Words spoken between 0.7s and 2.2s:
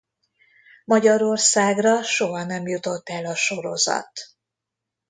Magyarországra